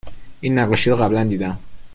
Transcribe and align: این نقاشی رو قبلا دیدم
این 0.41 0.59
نقاشی 0.59 0.89
رو 0.89 0.95
قبلا 0.95 1.23
دیدم 1.23 1.59